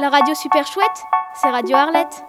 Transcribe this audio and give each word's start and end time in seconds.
La 0.00 0.10
radio 0.10 0.32
super 0.32 0.64
chouette, 0.64 0.86
c'est 1.34 1.50
Radio 1.50 1.74
Arlette. 1.74 2.24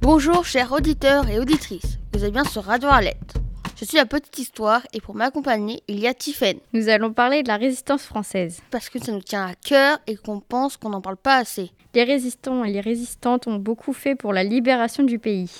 Bonjour 0.00 0.46
chers 0.46 0.72
auditeurs 0.72 1.28
et 1.28 1.38
auditrices, 1.38 1.98
vous 2.14 2.24
êtes 2.24 2.32
bien 2.32 2.44
sur 2.44 2.64
Radio 2.64 2.88
Arlette. 2.88 3.25
Je 3.78 3.84
suis 3.84 3.98
la 3.98 4.06
petite 4.06 4.38
histoire 4.38 4.86
et 4.94 5.02
pour 5.02 5.14
m'accompagner, 5.14 5.82
il 5.86 6.00
y 6.00 6.06
a 6.06 6.14
Tiffen. 6.14 6.56
Nous 6.72 6.88
allons 6.88 7.12
parler 7.12 7.42
de 7.42 7.48
la 7.48 7.58
résistance 7.58 8.04
française. 8.04 8.62
Parce 8.70 8.88
que 8.88 8.98
ça 8.98 9.12
nous 9.12 9.20
tient 9.20 9.44
à 9.44 9.54
cœur 9.54 9.98
et 10.06 10.16
qu'on 10.16 10.40
pense 10.40 10.78
qu'on 10.78 10.88
n'en 10.88 11.02
parle 11.02 11.18
pas 11.18 11.36
assez. 11.36 11.72
Les 11.92 12.04
résistants 12.04 12.64
et 12.64 12.72
les 12.72 12.80
résistantes 12.80 13.46
ont 13.46 13.56
beaucoup 13.56 13.92
fait 13.92 14.14
pour 14.14 14.32
la 14.32 14.44
libération 14.44 15.02
du 15.02 15.18
pays. 15.18 15.50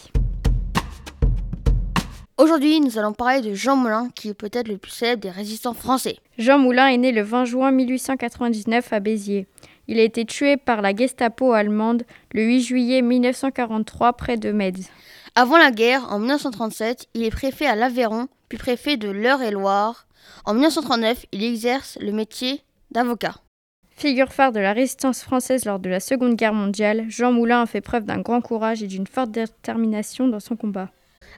Aujourd'hui, 2.39 2.81
nous 2.81 2.99
allons 2.99 3.13
parler 3.13 3.43
de 3.43 3.53
Jean 3.53 3.77
Moulin, 3.77 4.09
qui 4.15 4.31
est 4.31 4.35
peut-être 4.35 4.69
le 4.69 4.79
plus 4.79 4.93
célèbre 4.93 5.21
des 5.21 5.31
résistants 5.31 5.75
français. 5.75 6.17
Jean 6.39 6.59
Moulin 6.59 6.87
est 6.87 6.97
né 6.97 7.13
le 7.13 7.21
20 7.21 7.45
juin 7.45 7.71
1899 7.71 8.95
à 8.95 9.01
Béziers. 9.01 9.47
Il 9.89 10.01
a 10.01 10.03
été 10.03 10.25
tué 10.25 10.57
par 10.57 10.81
la 10.81 10.97
Gestapo 10.97 11.53
allemande 11.53 12.05
le 12.33 12.45
8 12.45 12.63
juillet 12.63 13.03
1943 13.03 14.15
près 14.15 14.39
de 14.39 14.53
Metz. 14.53 14.91
Avant 15.39 15.59
la 15.59 15.71
guerre, 15.71 16.11
en 16.11 16.19
1937, 16.19 17.09
il 17.13 17.23
est 17.23 17.31
préfet 17.31 17.67
à 17.67 17.75
l'Aveyron, 17.75 18.29
puis 18.49 18.57
préfet 18.57 18.97
de 18.97 19.11
l'Eure-et-Loire. 19.11 20.07
En 20.47 20.55
1939, 20.55 21.27
il 21.33 21.45
exerce 21.45 21.99
le 22.01 22.11
métier 22.11 22.63
d'avocat. 22.91 23.35
Figure 23.91 24.33
phare 24.33 24.53
de 24.53 24.61
la 24.61 24.73
résistance 24.73 25.21
française 25.21 25.67
lors 25.67 25.79
de 25.79 25.91
la 25.91 26.01
Seconde 26.01 26.37
Guerre 26.37 26.55
mondiale, 26.55 27.05
Jean 27.11 27.33
Moulin 27.33 27.61
a 27.61 27.67
fait 27.67 27.83
preuve 27.83 28.05
d'un 28.05 28.23
grand 28.23 28.41
courage 28.41 28.83
et 28.83 28.87
d'une 28.87 29.07
forte 29.07 29.31
détermination 29.31 30.27
dans 30.27 30.41
son 30.41 30.57
combat. 30.57 30.89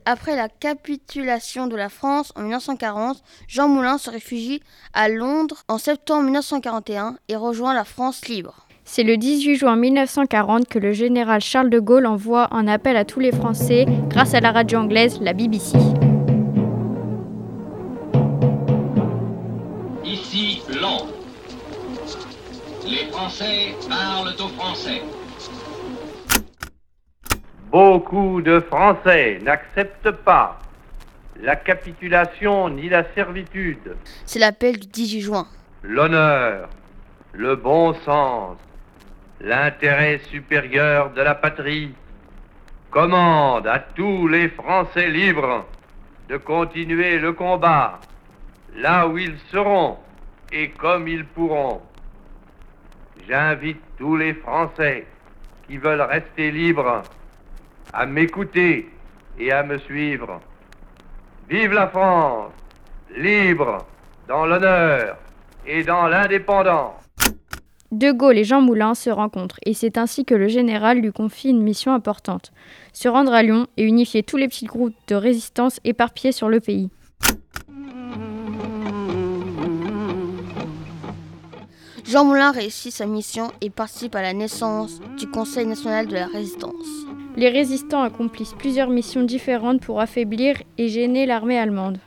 Après 0.05 0.37
la 0.37 0.49
capitulation 0.49 1.66
de 1.66 1.74
la 1.74 1.88
France 1.88 2.33
en 2.37 2.43
1940, 2.43 3.21
Jean 3.49 3.66
Moulin 3.66 3.99
se 3.99 4.10
réfugie 4.10 4.62
à 4.95 5.09
Londres 5.09 5.65
en 5.66 5.79
septembre 5.79 6.23
1941 6.23 7.18
et 7.27 7.35
rejoint 7.35 7.74
la 7.74 7.85
France 7.85 8.29
libre. 8.29 8.68
C'est 8.90 9.02
le 9.02 9.18
18 9.18 9.56
juin 9.56 9.76
1940 9.76 10.66
que 10.66 10.78
le 10.78 10.92
général 10.92 11.42
Charles 11.42 11.68
de 11.68 11.78
Gaulle 11.78 12.06
envoie 12.06 12.48
un 12.54 12.66
appel 12.66 12.96
à 12.96 13.04
tous 13.04 13.20
les 13.20 13.32
Français 13.32 13.84
grâce 14.08 14.32
à 14.32 14.40
la 14.40 14.50
radio 14.50 14.78
anglaise, 14.78 15.20
la 15.20 15.34
BBC. 15.34 15.76
Ici 20.02 20.62
Londres. 20.80 21.12
Les 22.86 23.12
Français 23.12 23.74
parlent 23.90 24.34
aux 24.40 24.48
Français. 24.59 25.02
Beaucoup 27.70 28.40
de 28.40 28.59
Français 28.60 29.38
n'acceptent 29.42 30.12
pas 30.12 30.59
la 31.42 31.56
capitulation 31.56 32.70
ni 32.70 32.88
la 32.88 33.04
servitude. 33.12 33.96
C'est 34.24 34.38
l'appel 34.38 34.78
du 34.78 34.86
18 34.86 35.20
juin. 35.20 35.46
L'honneur, 35.82 36.70
le 37.34 37.54
bon 37.54 37.92
sens, 38.06 38.56
l'intérêt 39.40 40.18
supérieur 40.30 41.10
de 41.10 41.22
la 41.22 41.34
patrie 41.34 41.94
commande 42.90 43.66
à 43.66 43.78
tous 43.78 44.28
les 44.28 44.48
Français 44.48 45.08
libres 45.08 45.66
de 46.28 46.36
continuer 46.36 47.18
le 47.18 47.32
combat 47.32 48.00
là 48.76 49.06
où 49.06 49.18
ils 49.18 49.38
seront 49.50 49.98
et 50.52 50.70
comme 50.70 51.09
ils 51.09 51.24
pourront. 51.24 51.82
J'invite 53.28 53.80
tous 53.98 54.16
les 54.16 54.34
Français 54.34 55.06
qui 55.66 55.76
veulent 55.76 56.02
rester 56.02 56.50
libres 56.50 57.02
à 57.92 58.06
m'écouter 58.06 58.90
et 59.38 59.52
à 59.52 59.62
me 59.62 59.78
suivre. 59.78 60.40
Vive 61.48 61.72
la 61.72 61.88
France, 61.88 62.52
libre, 63.16 63.86
dans 64.26 64.47
l'honneur 64.47 65.16
et 65.66 65.82
dans 65.82 66.09
l'indépendance. 66.09 67.08
De 67.91 68.12
Gaulle 68.12 68.37
et 68.37 68.44
Jean 68.44 68.60
Moulin 68.60 68.94
se 68.94 69.09
rencontrent 69.09 69.59
et 69.65 69.72
c'est 69.72 69.97
ainsi 69.97 70.26
que 70.26 70.34
le 70.34 70.49
général 70.49 70.99
lui 70.99 71.10
confie 71.10 71.49
une 71.49 71.62
mission 71.62 71.94
importante, 71.94 72.53
se 72.93 73.09
rendre 73.09 73.32
à 73.32 73.43
Lyon 73.43 73.66
et 73.78 73.84
unifier 73.84 74.22
tous 74.22 74.37
les 74.37 74.47
petits 74.47 74.66
groupes 74.66 74.94
de 75.06 75.15
résistance 75.15 75.81
éparpillés 75.84 76.32
sur 76.32 76.50
le 76.50 76.60
pays. 76.60 76.91
Jean 82.04 82.25
Moulin 82.27 82.53
réussit 82.53 82.93
sa 82.93 83.06
mission 83.06 83.50
et 83.62 83.71
participe 83.71 84.15
à 84.15 84.22
la 84.22 84.34
naissance 84.34 85.00
du 85.19 85.27
Conseil 85.27 85.66
national 85.66 86.09
de 86.09 86.15
la 86.15 86.27
résistance. 86.27 86.72
Les 87.37 87.48
résistants 87.48 88.03
accomplissent 88.03 88.54
plusieurs 88.59 88.91
missions 88.91 89.22
différentes 89.22 89.81
pour 89.81 90.00
affaiblir 90.00 90.56
et 90.77 90.88
gêner 90.88 91.25
l'armée 91.25 91.59
allemande. 91.59 91.98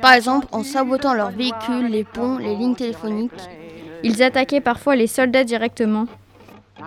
Par 0.00 0.14
exemple, 0.14 0.46
en 0.52 0.62
sabotant 0.62 1.14
leurs 1.14 1.30
véhicules, 1.30 1.88
les 1.88 2.04
ponts, 2.04 2.38
les 2.38 2.56
lignes 2.56 2.74
téléphoniques, 2.74 3.32
Ils 4.02 4.22
attaquaient 4.22 4.60
parfois 4.60 4.96
les 4.96 5.06
soldats 5.06 5.44
directement. 5.44 6.06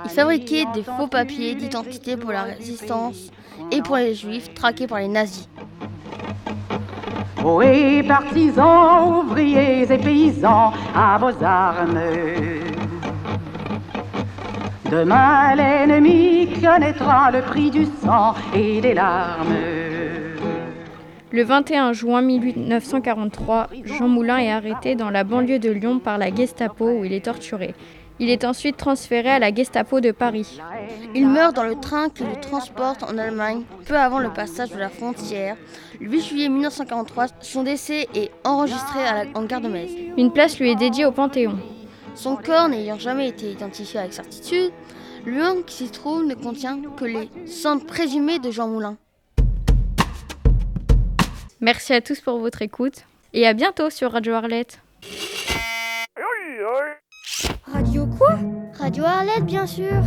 ils 0.05 0.09
fabriquaient 0.09 0.65
des 0.73 0.83
faux 0.83 1.07
papiers 1.07 1.55
d'identité 1.55 2.17
pour 2.17 2.31
la 2.31 2.43
résistance 2.43 3.31
et 3.71 3.81
pour 3.81 3.97
les 3.97 4.15
juifs 4.15 4.53
traqués 4.53 4.87
par 4.87 4.99
les 4.99 5.07
nazis. 5.07 5.47
Ohé, 7.43 8.03
partisans, 8.03 9.19
ouvriers 9.19 9.83
et 9.83 9.97
paysans, 9.97 10.71
à 10.95 11.17
vos 11.17 11.43
armes. 11.43 11.99
Demain, 14.89 15.55
l'ennemi 15.55 16.47
connaîtra 16.61 17.31
le 17.31 17.41
prix 17.41 17.69
du 17.69 17.85
sang 18.01 18.33
et 18.55 18.79
des 18.79 18.93
larmes. 18.93 19.82
Le 21.33 21.43
21 21.43 21.93
juin 21.93 22.21
1943, 22.21 23.69
Jean 23.85 24.07
Moulin 24.07 24.37
est 24.37 24.51
arrêté 24.51 24.93
dans 24.93 25.09
la 25.09 25.23
banlieue 25.23 25.57
de 25.57 25.71
Lyon 25.71 25.97
par 25.97 26.19
la 26.19 26.33
Gestapo 26.33 26.85
où 26.87 27.05
il 27.05 27.11
est 27.11 27.25
torturé. 27.25 27.73
Il 28.19 28.29
est 28.29 28.45
ensuite 28.45 28.77
transféré 28.77 29.29
à 29.31 29.39
la 29.39 29.51
Gestapo 29.51 29.99
de 29.99 30.11
Paris. 30.11 30.59
Il 31.15 31.27
meurt 31.27 31.55
dans 31.55 31.63
le 31.63 31.73
train 31.73 32.09
qui 32.09 32.23
le 32.23 32.39
transporte 32.39 33.01
en 33.01 33.17
Allemagne 33.17 33.63
peu 33.87 33.95
avant 33.97 34.19
le 34.19 34.29
passage 34.29 34.69
de 34.69 34.77
la 34.77 34.89
frontière. 34.89 35.57
Le 35.99 36.07
8 36.11 36.21
juillet 36.21 36.49
1943, 36.49 37.25
son 37.41 37.63
décès 37.63 38.07
est 38.13 38.29
enregistré 38.43 38.99
à 39.03 39.23
la- 39.23 39.31
en 39.33 39.43
gare 39.45 39.61
de 39.61 39.69
Metz. 39.69 39.89
Une 40.15 40.31
place 40.31 40.59
lui 40.59 40.69
est 40.69 40.75
dédiée 40.75 41.05
au 41.05 41.11
Panthéon. 41.11 41.57
Son 42.13 42.35
corps 42.35 42.69
n'ayant 42.69 42.99
jamais 42.99 43.27
été 43.27 43.49
identifié 43.51 43.99
avec 44.01 44.13
certitude, 44.13 44.71
l'urne 45.25 45.63
qui 45.65 45.77
s'y 45.85 45.89
trouve 45.89 46.27
ne 46.27 46.35
contient 46.35 46.77
que 46.95 47.05
les 47.05 47.27
cendres 47.47 47.87
présumées 47.87 48.37
de 48.37 48.51
Jean 48.51 48.67
Moulin. 48.67 48.97
Merci 51.63 51.93
à 51.93 52.01
tous 52.01 52.19
pour 52.19 52.39
votre 52.39 52.61
écoute 52.61 53.05
et 53.31 53.47
à 53.47 53.53
bientôt 53.53 53.89
sur 53.89 54.11
Radio 54.11 54.33
Arlette. 54.33 54.81
Radio 57.65 58.05
quoi? 58.05 58.37
Radio 58.77 59.05
Arlette, 59.05 59.45
bien 59.45 59.65
sûr 59.65 60.03